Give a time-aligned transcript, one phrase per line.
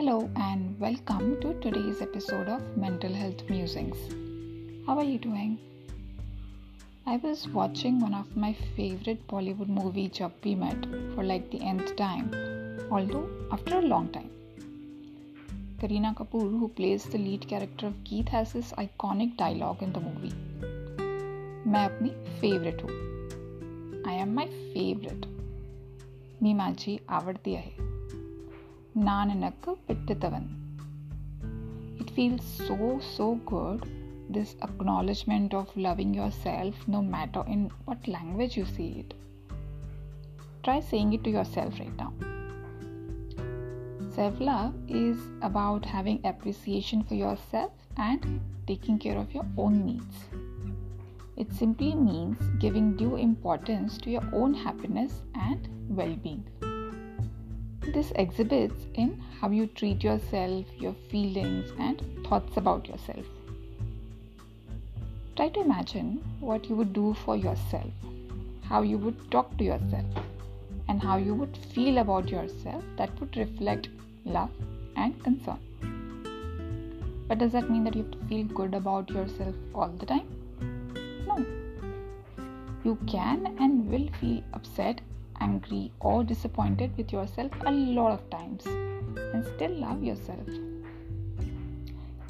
[0.00, 3.98] Hello and welcome to today's episode of Mental Health Musings.
[4.86, 5.58] How are you doing?
[7.06, 10.10] I was watching one of my favorite Bollywood movie
[10.42, 12.30] We Met for like the nth time,
[12.90, 14.30] although after a long time.
[15.82, 20.00] Kareena Kapoor, who plays the lead character of Geet, has this iconic dialogue in the
[20.00, 20.34] movie.
[21.66, 22.10] मैं अपनी
[22.40, 22.90] favourite हूँ
[24.08, 25.26] I am my favourite
[26.42, 27.89] मीमा जी आवडती आहे
[29.09, 30.47] ನಾನು ನಕ್ಕು ಬಿಟ್ಟಿದ್ದವನ್
[32.01, 32.75] it feels so
[33.15, 33.81] so good
[34.35, 39.11] this acknowledgement of loving yourself no matter in what language you see it
[40.65, 42.11] try saying it to yourself right now
[44.17, 45.17] self love is
[45.49, 50.19] about having appreciation for yourself and taking care of your own needs
[51.43, 56.43] it simply means giving due importance to your own happiness and well-being
[57.92, 63.26] this exhibits in how you treat yourself, your feelings, and thoughts about yourself.
[65.36, 67.92] Try to imagine what you would do for yourself,
[68.62, 70.04] how you would talk to yourself,
[70.88, 73.88] and how you would feel about yourself that would reflect
[74.24, 74.50] love
[74.96, 75.58] and concern.
[77.28, 80.28] But does that mean that you have to feel good about yourself all the time?
[81.26, 81.46] No.
[82.84, 85.00] You can and will feel upset
[85.40, 90.46] angry or disappointed with yourself a lot of times and still love yourself.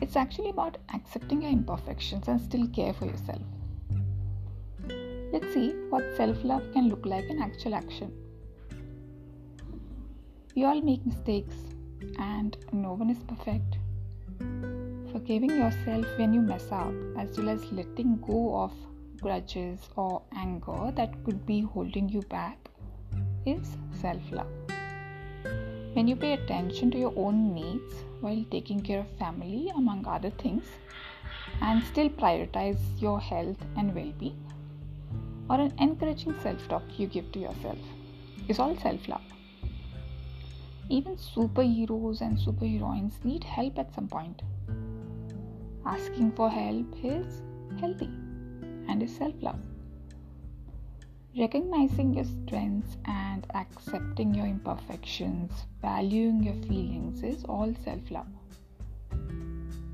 [0.01, 3.43] It's actually about accepting your imperfections and still care for yourself.
[5.33, 8.13] Let's see what self love can look like in actual action.
[10.57, 11.55] We all make mistakes
[12.19, 13.77] and no one is perfect.
[15.13, 18.73] Forgiving yourself when you mess up, as well as letting go of
[19.21, 22.70] grudges or anger that could be holding you back,
[23.47, 24.47] is self love.
[25.95, 30.31] When you pay attention to your own needs while taking care of family, among other
[30.31, 30.65] things,
[31.61, 34.39] and still prioritize your health and well being,
[35.49, 37.79] or an encouraging self talk you give to yourself,
[38.49, 39.23] is all self love.
[40.89, 44.43] Even superheroes and superheroines need help at some point.
[45.87, 47.43] Asking for help is
[47.81, 48.11] healthy
[48.89, 49.61] and is self love.
[51.39, 58.27] Recognizing your strengths and accepting your imperfections, valuing your feelings is all self love.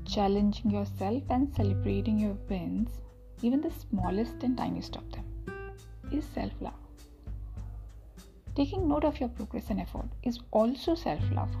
[0.03, 2.89] Challenging yourself and celebrating your wins,
[3.43, 5.25] even the smallest and tiniest of them,
[6.11, 6.73] is self love.
[8.55, 11.55] Taking note of your progress and effort is also self love.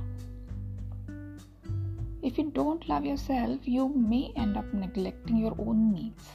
[2.23, 6.29] If you don't love yourself, you may end up neglecting your own needs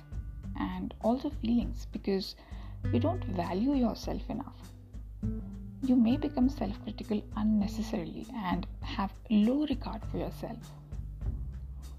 [0.57, 2.37] and also feelings because
[2.93, 4.73] you don't value yourself enough.
[5.83, 10.71] You may become self critical unnecessarily and have low regard for yourself.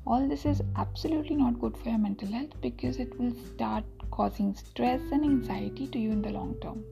[0.06, 4.54] All this is absolutely not good for your mental health because it will start causing
[4.56, 6.84] stress and anxiety to you in the long term.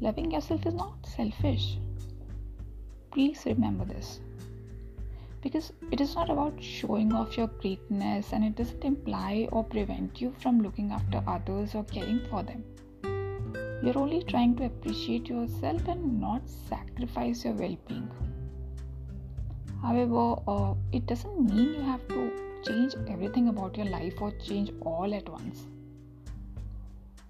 [0.00, 1.78] Loving yourself is not selfish.
[3.12, 4.20] Please remember this
[5.40, 10.20] because it is not about showing off your greatness and it doesn't imply or prevent
[10.20, 12.64] you from looking after others or caring for them.
[13.82, 18.10] You're only trying to appreciate yourself and not sacrifice your well being.
[19.82, 22.32] However, uh, it doesn't mean you have to
[22.66, 25.66] change everything about your life or change all at once.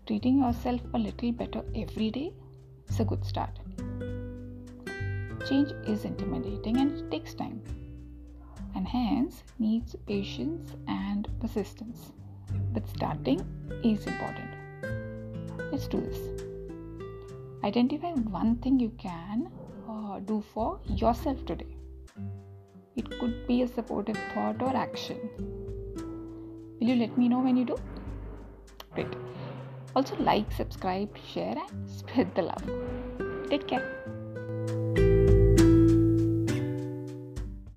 [0.06, 2.32] Treating yourself a little better every day
[2.88, 3.50] is a good start.
[5.46, 7.60] Change is intimidating and it takes time
[8.92, 12.12] hence needs patience and persistence.
[12.72, 13.40] But starting
[13.84, 14.50] is important.
[15.70, 16.18] Let's do this.
[17.64, 19.50] Identify one thing you can
[19.88, 21.76] uh, do for yourself today.
[22.96, 25.18] It could be a supportive thought or action.
[26.80, 27.76] Will you let me know when you do?
[28.94, 29.14] Great.
[29.94, 33.50] Also, like, subscribe, share, and spread the love.
[33.50, 34.17] Take care.